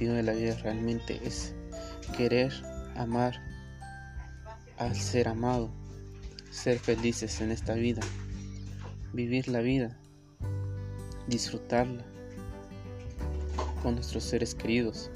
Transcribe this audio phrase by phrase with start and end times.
[0.00, 1.52] sentido de la vida realmente es
[2.16, 2.50] querer,
[2.96, 3.34] amar,
[4.78, 5.70] al ser amado,
[6.50, 8.00] ser felices en esta vida,
[9.12, 9.98] vivir la vida,
[11.26, 12.02] disfrutarla
[13.82, 15.10] con nuestros seres queridos,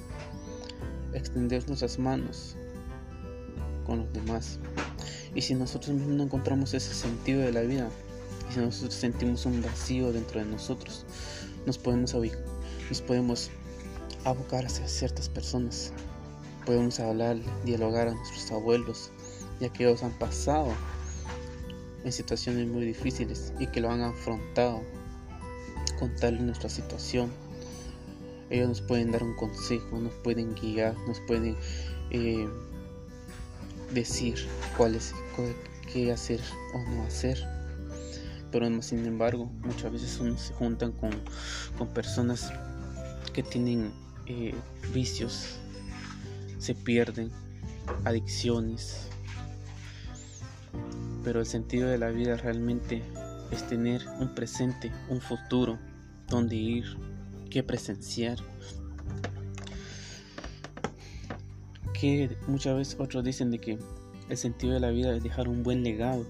[1.15, 2.55] extender nuestras manos
[3.87, 4.59] con los demás.
[5.35, 7.89] Y si nosotros mismos no encontramos ese sentido de la vida,
[8.51, 11.07] y si nosotros sentimos un vacío dentro de nosotros,
[11.65, 13.51] nos podemos, nos podemos
[14.25, 15.93] abocar hacia ciertas personas.
[16.67, 19.11] Podemos hablar, dialogar a nuestros abuelos,
[19.61, 20.73] ya que ellos han pasado
[22.05, 24.83] en situaciones muy difíciles y que lo han afrontado.
[25.99, 27.31] Contarles nuestra situación.
[28.51, 31.57] Ellos nos pueden dar un consejo, nos pueden guiar, nos pueden
[32.11, 32.49] eh,
[33.93, 34.35] decir
[34.77, 35.15] cuál es,
[35.93, 36.41] qué hacer
[36.75, 37.39] o no hacer.
[38.51, 41.11] Pero sin embargo, muchas veces uno se juntan con,
[41.77, 42.53] con personas
[43.33, 43.93] que tienen
[44.27, 44.55] eh,
[44.93, 45.57] vicios,
[46.59, 47.31] se pierden,
[48.05, 49.09] adicciones,
[51.23, 53.03] pero el sentido de la vida realmente
[53.51, 55.79] es tener un presente, un futuro,
[56.29, 56.85] donde ir,
[57.51, 58.39] que presenciar.
[61.93, 63.79] Que muchas veces otros dicen de que
[64.29, 66.27] el sentido de la vida es dejar un buen legado,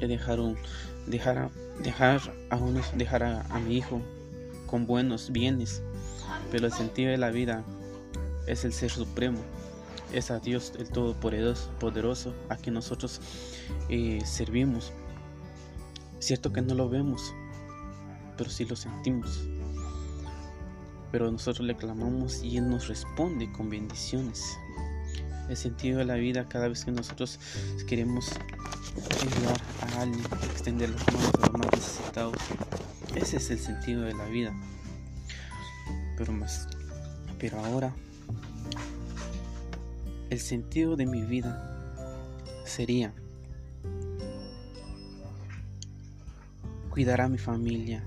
[0.00, 0.56] es dejar un
[1.06, 1.50] dejar a,
[1.82, 4.02] dejar a unos, dejar a, a mi hijo
[4.66, 5.82] con buenos bienes,
[6.50, 7.64] pero el sentido de la vida
[8.46, 9.38] es el ser supremo,
[10.12, 13.20] es a Dios el Todopoderoso a quien nosotros
[13.88, 14.92] eh, servimos.
[16.18, 17.34] Cierto que no lo vemos,
[18.36, 19.42] pero sí lo sentimos.
[21.12, 24.42] Pero nosotros le clamamos y Él nos responde con bendiciones.
[25.48, 27.38] El sentido de la vida cada vez que nosotros
[27.86, 28.30] queremos
[29.20, 32.36] ayudar a alguien, extender las manos a los más necesitados.
[33.14, 34.54] Ese es el sentido de la vida.
[36.16, 36.68] Pero más,
[37.38, 37.94] pero ahora
[40.30, 41.72] el sentido de mi vida
[42.64, 43.12] sería
[46.90, 48.02] cuidar a mi familia,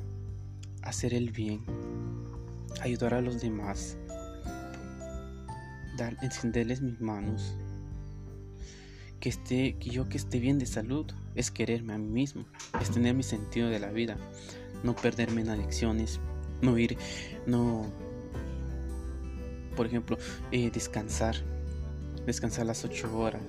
[0.81, 1.61] hacer el bien,
[2.81, 3.97] ayudar a los demás,
[5.97, 7.55] dar, encenderles mis manos,
[9.19, 11.05] que esté, que yo que esté bien de salud,
[11.35, 12.45] es quererme a mí mismo,
[12.81, 14.17] es tener mi sentido de la vida,
[14.83, 16.19] no perderme en adicciones,
[16.61, 16.97] no ir,
[17.45, 17.85] no,
[19.75, 20.17] por ejemplo,
[20.51, 21.35] eh, descansar,
[22.25, 23.41] descansar las ocho horas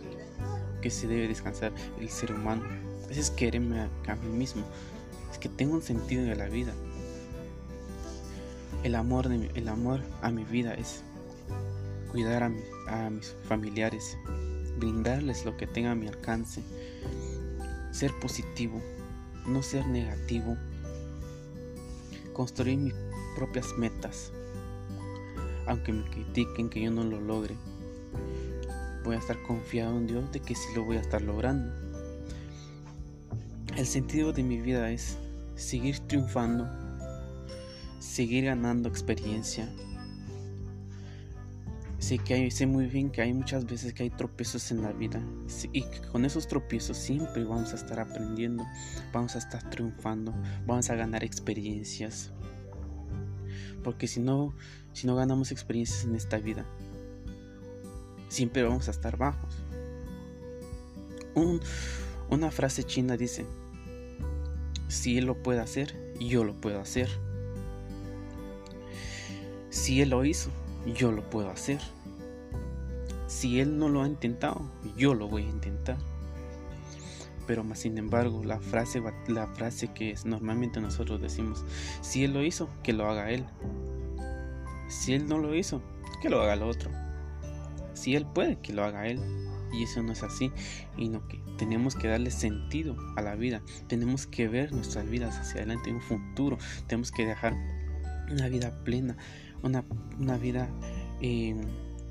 [0.80, 2.62] que se debe descansar el ser humano.
[3.10, 4.62] Es quererme a, mí mismo.
[5.30, 6.72] Es que tengo un sentido de la vida.
[8.82, 11.02] El amor, de el amor a mi vida es
[12.10, 12.52] cuidar a,
[12.86, 14.16] a mis familiares,
[14.78, 16.62] brindarles lo que tenga a mi alcance,
[17.90, 18.80] ser positivo,
[19.46, 20.56] no ser negativo,
[22.32, 22.94] construir mis
[23.36, 24.32] propias metas,
[25.66, 27.56] aunque me critiquen que yo no lo logre
[29.04, 31.72] voy a estar confiado en Dios de que sí lo voy a estar logrando.
[33.76, 35.16] El sentido de mi vida es
[35.54, 36.68] seguir triunfando,
[37.98, 39.68] seguir ganando experiencia.
[42.00, 44.90] Sé que hay, sé muy bien que hay muchas veces que hay tropiezos en la
[44.90, 45.22] vida
[45.70, 48.64] y con esos tropiezos siempre vamos a estar aprendiendo,
[49.12, 50.32] vamos a estar triunfando,
[50.66, 52.32] vamos a ganar experiencias.
[53.84, 54.54] Porque si no,
[54.94, 56.64] si no ganamos experiencias en esta vida,
[58.28, 59.54] siempre vamos a estar bajos.
[62.30, 63.44] una frase china dice,
[64.88, 67.10] si él lo puede hacer, yo lo puedo hacer.
[69.68, 70.50] Si él lo hizo,
[70.86, 71.80] yo lo puedo hacer.
[73.26, 74.60] Si él no lo ha intentado,
[74.96, 75.96] yo lo voy a intentar.
[77.46, 81.64] Pero más sin embargo, la frase, la frase que es, normalmente nosotros decimos,
[82.00, 83.44] si él lo hizo, que lo haga él.
[84.88, 85.80] Si él no lo hizo,
[86.22, 86.90] que lo haga el otro
[88.00, 89.20] si Él puede, que lo haga Él.
[89.72, 90.50] Y eso no es así,
[90.96, 95.38] y no que tenemos que darle sentido a la vida, tenemos que ver nuestras vidas
[95.38, 96.58] hacia adelante, un futuro,
[96.88, 97.54] tenemos que dejar
[98.28, 99.16] una vida plena,
[99.62, 100.68] una, vida
[101.20, 101.54] eh,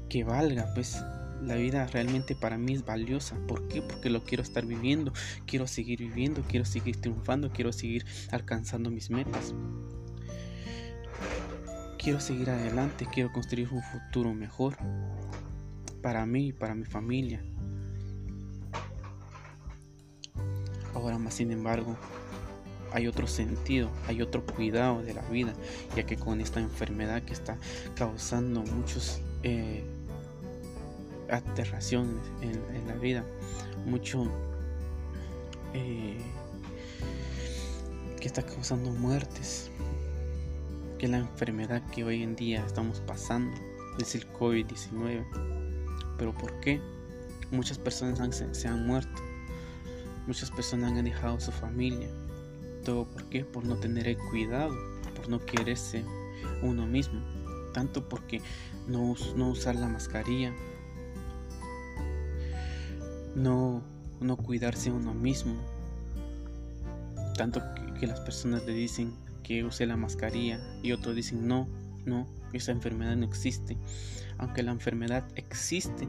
[0.09, 1.01] que valga, pues
[1.41, 3.35] la vida realmente para mí es valiosa.
[3.47, 3.81] ¿Por qué?
[3.81, 5.13] Porque lo quiero estar viviendo,
[5.45, 9.53] quiero seguir viviendo, quiero seguir triunfando, quiero seguir alcanzando mis metas.
[11.97, 14.77] Quiero seguir adelante, quiero construir un futuro mejor
[16.01, 17.44] para mí y para mi familia.
[20.94, 21.97] Ahora más sin embargo,
[22.91, 25.53] hay otro sentido, hay otro cuidado de la vida,
[25.95, 27.57] ya que con esta enfermedad que está
[27.95, 29.83] causando muchos eh,
[31.30, 33.24] aterraciones en, la vida,
[33.86, 34.27] mucho
[35.74, 36.18] eh,
[38.19, 39.69] que está causando muertes,
[40.97, 43.56] que la enfermedad que hoy en día estamos pasando
[44.00, 45.25] es el COVID-19.
[46.18, 46.81] ¿Pero por qué?
[47.51, 49.21] Muchas personas se han muerto.
[50.27, 52.09] Muchas personas han dejado su familia.
[52.83, 53.45] ¿Todo por qué?
[53.45, 54.75] Por no tener el cuidado,
[55.15, 56.03] por no quererse
[56.61, 57.21] uno mismo.
[57.73, 58.41] Tanto porque
[58.87, 60.53] no, no usar la mascarilla,
[63.35, 63.83] no,
[64.19, 65.55] no cuidarse uno mismo.
[67.37, 67.61] Tanto
[67.99, 71.67] que, las personas le dicen que use la mascarilla y otros dicen no,
[72.05, 73.77] no, esa enfermedad no existe.
[74.37, 76.07] Aunque la enfermedad existe,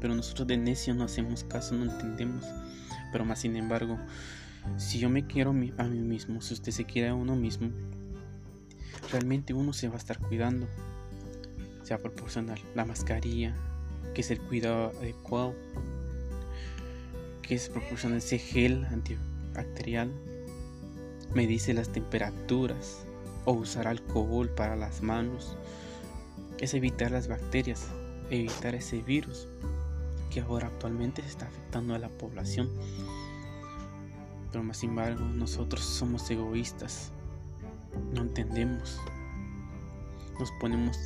[0.00, 2.44] pero nosotros de necio no hacemos caso, no entendemos.
[3.12, 3.98] Pero más sin embargo,
[4.76, 7.70] si yo me quiero a mí mismo, si usted se quiere a uno mismo,
[9.10, 10.66] realmente uno se va a estar cuidando.
[11.82, 13.54] Se va a proporcionar la mascarilla,
[14.14, 15.54] que es el cuidado adecuado,
[17.42, 20.10] que es proporcionar ese gel antibacterial,
[21.34, 23.04] me dice las temperaturas
[23.44, 25.56] o usar alcohol para las manos,
[26.58, 27.86] es evitar las bacterias,
[28.30, 29.48] evitar ese virus
[30.30, 32.70] que ahora actualmente se está afectando a la población.
[34.54, 37.10] Pero más sin embargo, nosotros somos egoístas,
[38.12, 39.00] no entendemos.
[40.38, 40.96] Nos ponemos,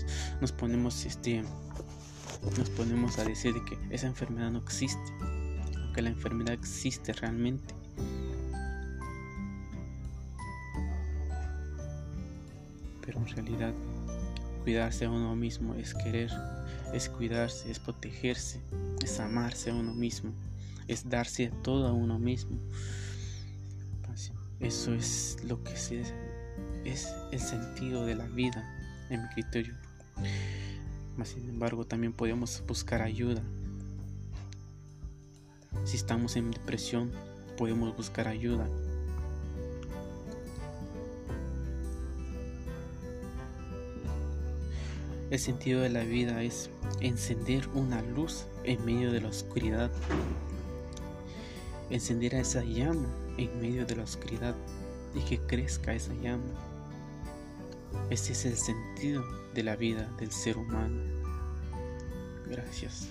[0.41, 1.43] nos ponemos este,
[2.59, 5.13] nos ponemos a decir de que esa enfermedad no existe
[6.03, 7.75] la enfermedad existe realmente.
[13.05, 13.75] Pero en realidad
[14.63, 16.31] cuidarse a uno mismo es querer,
[16.93, 18.61] es cuidarse, es protegerse,
[19.03, 20.33] es amarse a uno mismo,
[20.87, 22.59] es darse todo a uno mismo.
[24.61, 28.65] Eso es lo que es, el sentido de la vida
[29.11, 29.75] en mi criterio.
[31.25, 33.43] sin embargo, también podemos buscar ayuda
[35.89, 37.11] si estamos en depresión,
[37.57, 38.69] podemos buscar ayuda.
[45.31, 46.71] El sentido de la vida es
[47.01, 49.91] encender una luz en medio de la oscuridad.
[51.91, 53.09] Encender esa llama
[53.39, 54.55] en medio de la oscuridad
[55.15, 56.45] y que crezca esa llama.
[58.11, 59.25] Ese es el sentido
[59.55, 61.01] de la vida del ser humano.
[62.47, 63.09] Gracias.